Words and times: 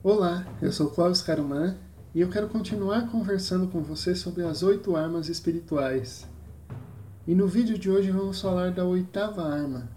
Olá, 0.00 0.46
eu 0.62 0.70
sou 0.70 0.90
Cláudio 0.90 1.24
Caruman 1.24 1.76
e 2.14 2.20
eu 2.20 2.30
quero 2.30 2.48
continuar 2.48 3.10
conversando 3.10 3.66
com 3.66 3.82
você 3.82 4.14
sobre 4.14 4.44
as 4.44 4.62
oito 4.62 4.94
armas 4.94 5.28
espirituais. 5.28 6.24
E 7.26 7.34
no 7.34 7.48
vídeo 7.48 7.76
de 7.76 7.90
hoje 7.90 8.12
vamos 8.12 8.40
falar 8.40 8.70
da 8.70 8.84
oitava 8.84 9.42
arma 9.42 9.88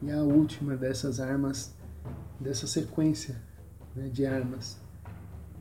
e 0.00 0.12
a 0.12 0.22
última 0.22 0.76
dessas 0.76 1.18
armas, 1.18 1.74
dessa 2.38 2.68
sequência 2.68 3.34
né, 3.96 4.08
de 4.08 4.24
armas 4.24 4.78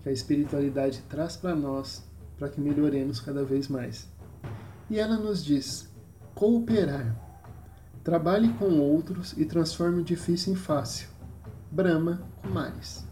que 0.03 0.09
a 0.09 0.11
espiritualidade 0.11 1.01
traz 1.09 1.35
para 1.35 1.55
nós 1.55 2.07
para 2.37 2.49
que 2.49 2.61
melhoremos 2.61 3.19
cada 3.19 3.43
vez 3.43 3.67
mais. 3.67 4.07
E 4.91 4.99
ela 4.99 5.17
nos 5.17 5.43
diz: 5.43 5.89
cooperar. 6.35 7.15
Trabalhe 8.03 8.53
com 8.59 8.79
outros 8.79 9.33
e 9.35 9.43
transforme 9.43 10.01
o 10.01 10.05
difícil 10.05 10.53
em 10.53 10.55
fácil. 10.55 11.09
Brahma 11.71 12.21
Kumaris. 12.43 13.07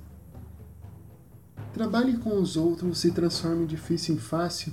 Trabalhe 1.75 2.15
com 2.15 2.39
os 2.39 2.55
outros 2.55 3.03
e 3.03 3.11
transforme 3.11 3.65
difícil 3.65 4.15
em 4.15 4.17
fácil. 4.17 4.71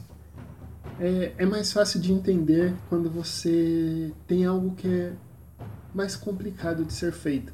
É, 1.01 1.34
é 1.37 1.45
mais 1.45 1.73
fácil 1.73 1.98
de 2.01 2.12
entender 2.12 2.77
quando 2.88 3.11
você 3.11 4.12
tem 4.25 4.45
algo 4.45 4.77
que 4.77 4.87
é 4.87 5.12
mais 5.92 6.15
complicado 6.15 6.84
de 6.84 6.92
ser 6.92 7.11
feito. 7.11 7.52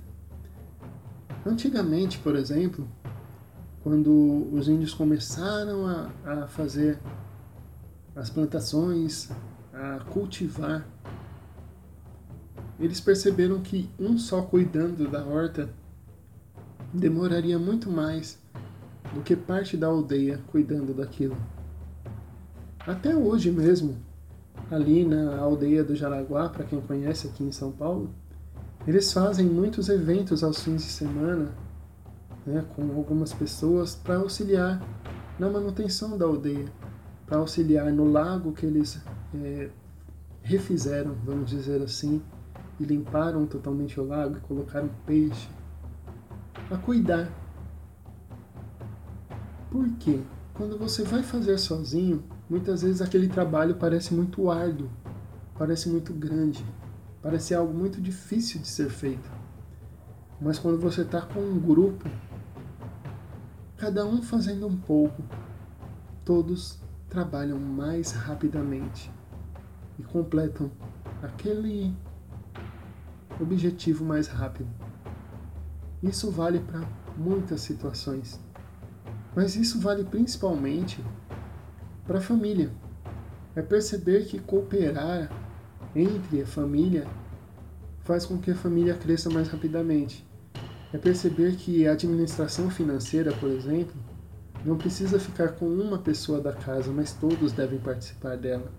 Antigamente, 1.47 2.19
por 2.19 2.37
exemplo, 2.37 2.87
quando 3.83 4.51
os 4.53 4.69
índios 4.69 4.93
começaram 4.93 5.87
a, 5.87 6.11
a 6.27 6.47
fazer 6.47 6.99
as 8.15 8.29
plantações, 8.29 9.31
a 9.73 10.01
cultivar, 10.11 10.87
eles 12.79 13.01
perceberam 13.01 13.61
que 13.61 13.89
um 13.99 14.19
só 14.19 14.43
cuidando 14.43 15.11
da 15.11 15.25
horta 15.25 15.71
demoraria 16.93 17.59
muito 17.59 17.91
mais 17.91 18.39
do 19.15 19.23
que 19.23 19.35
parte 19.35 19.77
da 19.77 19.87
aldeia 19.87 20.41
cuidando 20.49 20.95
daquilo. 20.95 21.37
Até 22.87 23.15
hoje 23.15 23.51
mesmo, 23.51 23.97
ali 24.71 25.05
na 25.05 25.39
aldeia 25.39 25.85
do 25.85 25.95
Jaraguá, 25.95 26.49
para 26.49 26.65
quem 26.65 26.81
conhece 26.81 27.27
aqui 27.27 27.45
em 27.45 27.53
São 27.53 27.71
Paulo, 27.71 28.11
eles 28.87 29.13
fazem 29.13 29.47
muitos 29.47 29.89
eventos 29.89 30.43
aos 30.43 30.63
fins 30.63 30.83
de 30.85 30.91
semana 30.91 31.53
né, 32.47 32.65
com 32.75 32.83
algumas 32.97 33.33
pessoas 33.33 33.95
para 33.95 34.17
auxiliar 34.17 34.81
na 35.39 35.49
manutenção 35.51 36.17
da 36.17 36.25
aldeia, 36.25 36.67
para 37.27 37.39
auxiliar 37.39 37.93
no 37.93 38.11
lago 38.11 38.53
que 38.53 38.65
eles 38.65 39.01
é, 39.35 39.69
refizeram, 40.43 41.15
vamos 41.25 41.51
dizer 41.51 41.83
assim, 41.83 42.23
e 42.81 42.85
limparam 42.85 43.47
totalmente 43.47 44.01
o 44.01 44.05
lago 44.05 44.39
e 44.39 44.41
colocaram 44.41 44.89
peixe, 45.05 45.49
a 46.71 46.77
cuidar 46.77 47.29
por 49.71 49.89
quê? 49.99 50.21
Quando 50.55 50.77
você 50.77 51.03
vai 51.05 51.23
fazer 51.23 51.57
sozinho, 51.59 52.25
muitas 52.49 52.83
vezes 52.83 53.01
aquele 53.01 53.29
trabalho 53.29 53.77
parece 53.77 54.13
muito 54.13 54.51
árduo, 54.51 54.91
parece 55.57 55.89
muito 55.89 56.13
grande, 56.13 56.65
parece 57.23 57.55
algo 57.55 57.73
muito 57.73 58.01
difícil 58.01 58.61
de 58.61 58.67
ser 58.67 58.91
feito. 58.91 59.31
Mas 60.41 60.59
quando 60.59 60.81
você 60.81 61.03
está 61.03 61.21
com 61.21 61.41
um 61.41 61.59
grupo, 61.59 62.09
cada 63.77 64.05
um 64.05 64.23
fazendo 64.23 64.67
um 64.67 64.77
pouco, 64.77 65.23
todos 66.25 66.79
trabalham 67.09 67.59
mais 67.59 68.13
rapidamente 68.13 69.11
e 69.99 70.03
completam 70.03 70.71
aquele 71.23 71.95
objetivo 73.41 74.05
mais 74.05 74.27
rápido. 74.27 74.69
Isso 76.03 76.31
vale 76.31 76.61
para 76.61 76.81
muitas 77.17 77.61
situações. 77.61 78.41
Mas 79.35 79.57
isso 79.57 79.81
vale 79.81 80.05
principalmente 80.05 81.03
para 82.07 82.19
a 82.19 82.23
família. 82.23 82.71
É 83.55 83.63
perceber 83.63 84.25
que 84.27 84.39
cooperar 84.39 85.31
entre 85.95 86.43
a 86.43 86.47
família 86.47 87.07
faz 88.03 88.25
com 88.25 88.39
que 88.39 88.51
a 88.51 88.55
família 88.55 88.95
cresça 88.95 89.29
mais 89.29 89.49
rapidamente. 89.49 90.27
É 90.93 90.97
perceber 90.97 91.57
que 91.57 91.87
a 91.87 91.93
administração 91.93 92.71
financeira, 92.71 93.33
por 93.33 93.51
exemplo, 93.51 93.95
não 94.65 94.77
precisa 94.77 95.21
ficar 95.21 95.49
com 95.53 95.67
uma 95.67 95.99
pessoa 95.99 96.41
da 96.41 96.53
casa, 96.53 96.91
mas 96.91 97.13
todos 97.13 97.53
devem 97.53 97.79
participar 97.79 98.37
dela. 98.37 98.73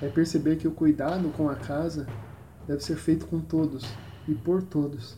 É 0.00 0.08
perceber 0.08 0.56
que 0.56 0.68
o 0.68 0.70
cuidado 0.70 1.28
com 1.30 1.48
a 1.48 1.56
casa 1.56 2.06
deve 2.66 2.82
ser 2.82 2.96
feito 2.96 3.26
com 3.26 3.40
todos 3.40 3.84
e 4.28 4.34
por 4.34 4.62
todos, 4.62 5.16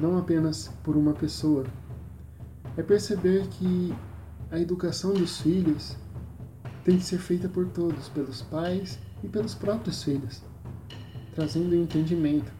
não 0.00 0.18
apenas 0.18 0.68
por 0.82 0.96
uma 0.96 1.12
pessoa 1.12 1.64
é 2.78 2.82
perceber 2.82 3.48
que 3.48 3.92
a 4.52 4.60
educação 4.60 5.12
dos 5.12 5.40
filhos 5.40 5.96
tem 6.84 6.96
que 6.96 7.02
ser 7.02 7.18
feita 7.18 7.48
por 7.48 7.66
todos, 7.66 8.08
pelos 8.08 8.40
pais 8.40 9.00
e 9.22 9.26
pelos 9.26 9.52
próprios 9.52 10.04
filhos, 10.04 10.40
trazendo 11.34 11.74
entendimento. 11.74 12.52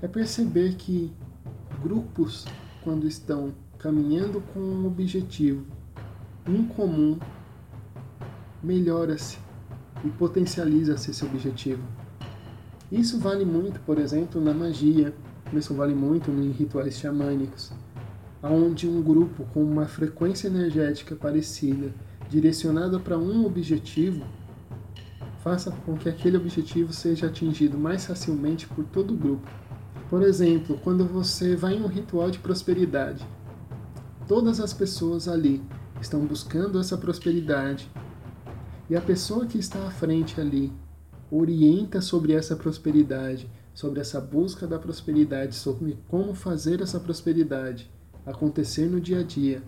É 0.00 0.06
perceber 0.06 0.76
que 0.76 1.12
grupos, 1.82 2.44
quando 2.84 3.08
estão 3.08 3.52
caminhando 3.76 4.40
com 4.52 4.60
um 4.60 4.86
objetivo 4.86 5.66
em 6.46 6.64
comum, 6.68 7.18
melhora-se 8.62 9.38
e 10.04 10.10
potencializa-se 10.10 11.10
esse 11.10 11.24
objetivo. 11.24 11.82
Isso 12.90 13.18
vale 13.18 13.44
muito, 13.44 13.80
por 13.80 13.98
exemplo, 13.98 14.40
na 14.40 14.54
magia, 14.54 15.12
isso 15.52 15.74
vale 15.74 15.94
muito 15.94 16.30
em 16.30 16.52
rituais 16.52 16.96
xamânicos 16.96 17.72
onde 18.52 18.88
um 18.88 19.02
grupo 19.02 19.44
com 19.52 19.62
uma 19.62 19.86
frequência 19.86 20.48
energética 20.48 21.14
parecida, 21.14 21.92
direcionada 22.28 22.98
para 22.98 23.18
um 23.18 23.46
objetivo, 23.46 24.24
faça 25.42 25.70
com 25.70 25.96
que 25.96 26.08
aquele 26.08 26.36
objetivo 26.36 26.92
seja 26.92 27.26
atingido 27.26 27.78
mais 27.78 28.06
facilmente 28.06 28.66
por 28.66 28.84
todo 28.84 29.14
o 29.14 29.16
grupo. 29.16 29.48
Por 30.10 30.22
exemplo, 30.22 30.78
quando 30.82 31.04
você 31.04 31.56
vai 31.56 31.74
em 31.74 31.82
um 31.82 31.86
ritual 31.86 32.30
de 32.30 32.38
prosperidade, 32.38 33.26
todas 34.28 34.60
as 34.60 34.72
pessoas 34.72 35.28
ali 35.28 35.62
estão 36.00 36.24
buscando 36.24 36.78
essa 36.78 36.96
prosperidade 36.96 37.90
e 38.88 38.96
a 38.96 39.00
pessoa 39.00 39.46
que 39.46 39.58
está 39.58 39.86
à 39.86 39.90
frente 39.90 40.40
ali 40.40 40.72
orienta 41.30 42.00
sobre 42.00 42.32
essa 42.32 42.54
prosperidade, 42.54 43.50
sobre 43.72 44.00
essa 44.00 44.20
busca 44.20 44.66
da 44.66 44.78
prosperidade, 44.78 45.54
sobre 45.54 45.98
como 46.08 46.34
fazer 46.34 46.80
essa 46.80 47.00
prosperidade 47.00 47.90
acontecer 48.26 48.86
no 48.86 49.00
dia 49.00 49.20
a 49.20 49.22
dia 49.22 49.62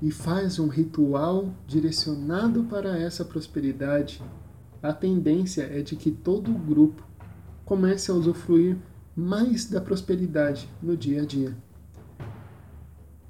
e 0.00 0.10
faz 0.10 0.58
um 0.58 0.68
ritual 0.68 1.52
direcionado 1.66 2.64
para 2.64 2.98
essa 2.98 3.24
prosperidade, 3.24 4.22
a 4.82 4.92
tendência 4.92 5.62
é 5.62 5.80
de 5.80 5.96
que 5.96 6.10
todo 6.10 6.50
o 6.50 6.58
grupo 6.58 7.02
comece 7.64 8.10
a 8.10 8.14
usufruir 8.14 8.76
mais 9.16 9.66
da 9.66 9.80
prosperidade 9.80 10.68
no 10.82 10.96
dia 10.96 11.22
a 11.22 11.24
dia. 11.24 11.56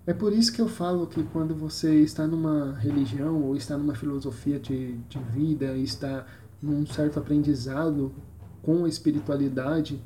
É 0.05 0.13
por 0.13 0.33
isso 0.33 0.53
que 0.53 0.61
eu 0.61 0.69
falo 0.69 1.07
que 1.07 1.23
quando 1.25 1.55
você 1.55 2.03
está 2.03 2.27
numa 2.27 2.75
religião 2.75 3.43
ou 3.43 3.57
está 3.57 3.77
numa 3.77 3.95
filosofia 3.95 4.59
de, 4.59 4.99
de 5.09 5.19
vida 5.33 5.77
está 5.77 6.27
num 6.63 6.87
certo 6.87 7.19
aprendizado 7.19 8.13
com 8.63 8.85
a 8.85 8.89
espiritualidade, 8.89 10.01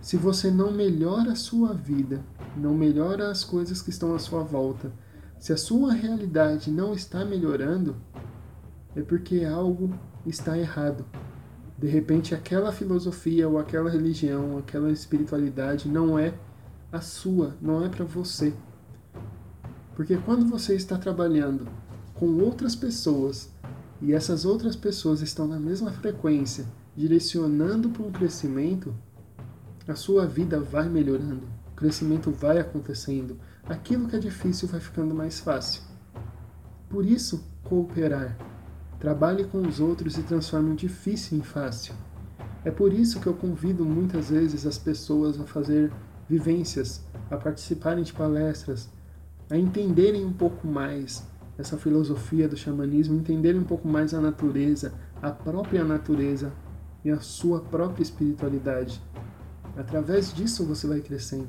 se 0.00 0.16
você 0.16 0.50
não 0.50 0.72
melhora 0.72 1.32
a 1.32 1.36
sua 1.36 1.72
vida 1.74 2.22
não 2.56 2.74
melhora 2.74 3.30
as 3.30 3.44
coisas 3.44 3.82
que 3.82 3.90
estão 3.90 4.14
à 4.14 4.18
sua 4.18 4.42
volta, 4.42 4.92
se 5.38 5.52
a 5.52 5.56
sua 5.56 5.92
realidade 5.92 6.70
não 6.70 6.92
está 6.92 7.24
melhorando, 7.24 7.96
é 8.94 9.02
porque 9.02 9.44
algo 9.44 9.92
está 10.26 10.58
errado. 10.58 11.04
De 11.78 11.88
repente, 11.88 12.34
aquela 12.34 12.72
filosofia 12.72 13.48
ou 13.48 13.58
aquela 13.58 13.88
religião, 13.88 14.58
aquela 14.58 14.90
espiritualidade 14.90 15.88
não 15.88 16.18
é 16.18 16.34
a 16.92 17.00
sua, 17.00 17.56
não 17.60 17.84
é 17.84 17.88
para 17.88 18.04
você. 18.04 18.52
Porque 19.94 20.16
quando 20.18 20.44
você 20.46 20.74
está 20.74 20.98
trabalhando 20.98 21.66
com 22.14 22.26
outras 22.38 22.76
pessoas 22.76 23.50
e 24.02 24.12
essas 24.12 24.44
outras 24.44 24.76
pessoas 24.76 25.22
estão 25.22 25.46
na 25.46 25.58
mesma 25.58 25.90
frequência, 25.90 26.66
direcionando 26.94 27.88
para 27.88 28.02
um 28.02 28.12
crescimento, 28.12 28.94
a 29.90 29.96
sua 29.96 30.26
vida 30.26 30.60
vai 30.60 30.88
melhorando 30.88 31.60
crescimento 31.80 32.30
vai 32.30 32.58
acontecendo, 32.58 33.38
aquilo 33.66 34.06
que 34.06 34.14
é 34.14 34.18
difícil 34.18 34.68
vai 34.68 34.80
ficando 34.80 35.14
mais 35.14 35.40
fácil. 35.40 35.82
Por 36.90 37.06
isso, 37.06 37.42
cooperar. 37.64 38.36
Trabalhe 38.98 39.44
com 39.44 39.62
os 39.62 39.80
outros 39.80 40.18
e 40.18 40.22
transforme 40.22 40.72
o 40.72 40.76
difícil 40.76 41.38
em 41.38 41.42
fácil. 41.42 41.94
É 42.66 42.70
por 42.70 42.92
isso 42.92 43.18
que 43.18 43.26
eu 43.26 43.32
convido 43.32 43.82
muitas 43.82 44.28
vezes 44.28 44.66
as 44.66 44.76
pessoas 44.76 45.40
a 45.40 45.44
fazer 45.44 45.90
vivências, 46.28 47.02
a 47.30 47.38
participarem 47.38 48.04
de 48.04 48.12
palestras, 48.12 48.90
a 49.48 49.56
entenderem 49.56 50.22
um 50.26 50.34
pouco 50.34 50.68
mais 50.68 51.26
essa 51.56 51.78
filosofia 51.78 52.46
do 52.46 52.58
xamanismo, 52.58 53.14
entenderem 53.14 53.58
um 53.58 53.64
pouco 53.64 53.88
mais 53.88 54.12
a 54.12 54.20
natureza, 54.20 54.92
a 55.22 55.30
própria 55.30 55.82
natureza 55.82 56.52
e 57.02 57.10
a 57.10 57.20
sua 57.20 57.60
própria 57.60 58.02
espiritualidade. 58.02 59.00
Através 59.80 60.32
disso 60.34 60.66
você 60.66 60.86
vai 60.86 61.00
crescendo. 61.00 61.48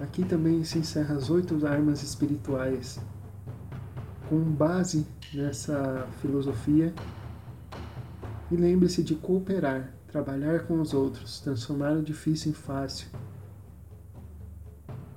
Aqui 0.00 0.24
também 0.24 0.64
se 0.64 0.78
encerra 0.78 1.16
as 1.16 1.28
oito 1.28 1.66
armas 1.66 2.02
espirituais, 2.02 2.98
com 4.26 4.40
base 4.40 5.06
nessa 5.34 6.08
filosofia. 6.22 6.94
E 8.50 8.56
lembre-se 8.56 9.02
de 9.02 9.16
cooperar, 9.16 9.92
trabalhar 10.06 10.60
com 10.60 10.80
os 10.80 10.94
outros, 10.94 11.40
transformar 11.40 11.92
o 11.92 12.02
difícil 12.02 12.52
em 12.52 12.54
fácil. 12.54 13.06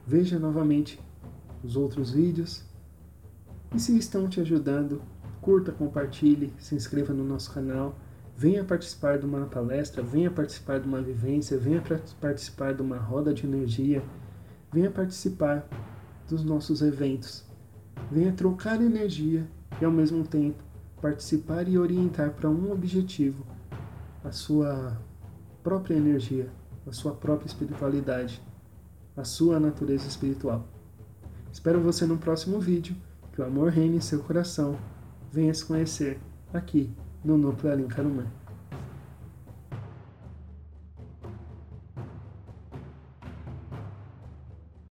Veja 0.06 0.38
novamente 0.38 1.00
os 1.64 1.78
outros 1.78 2.12
vídeos 2.12 2.70
e 3.74 3.80
se 3.80 3.98
estão 3.98 4.28
te 4.28 4.42
ajudando, 4.42 5.02
curta, 5.42 5.72
compartilhe, 5.72 6.54
se 6.60 6.76
inscreva 6.76 7.14
no 7.14 7.24
nosso 7.24 7.52
canal, 7.54 7.96
venha 8.36 8.64
participar 8.64 9.18
de 9.18 9.26
uma 9.26 9.46
palestra, 9.46 10.04
venha 10.04 10.30
participar 10.30 10.80
de 10.80 10.88
uma 10.88 11.02
vivência, 11.02 11.58
venha 11.58 11.82
participar 12.20 12.74
de 12.74 12.82
uma 12.82 12.98
roda 12.98 13.34
de 13.34 13.46
energia, 13.46 14.04
venha 14.72 14.92
participar 14.92 15.68
dos 16.28 16.44
nossos 16.44 16.82
eventos, 16.82 17.46
venha 18.12 18.32
trocar 18.34 18.82
energia 18.82 19.48
e 19.80 19.86
ao 19.86 19.92
mesmo 19.92 20.26
tempo 20.26 20.64
participar 21.02 21.68
e 21.68 21.78
orientar 21.78 22.32
para 22.32 22.50
um 22.50 22.72
objetivo, 22.72 23.46
a 24.24 24.32
sua 24.32 24.98
própria 25.64 25.96
energia, 25.96 26.50
a 26.86 26.92
sua 26.92 27.14
própria 27.14 27.48
espiritualidade, 27.48 28.42
a 29.18 29.24
sua 29.24 29.60
natureza 29.60 30.08
espiritual. 30.08 30.68
Espero 31.52 31.82
você 31.82 32.06
no 32.06 32.18
próximo 32.18 32.60
vídeo. 32.60 32.96
Que 33.32 33.42
o 33.42 33.46
amor 33.46 33.72
reine 33.72 33.98
em 33.98 34.02
seu 34.02 34.20
coração 34.20 34.78
venha 35.32 35.54
se 35.54 35.66
conhecer 35.66 36.20
aqui 36.54 36.94
no 37.24 37.38
Núcleo 37.38 37.72
Alencarumã. 37.72 38.26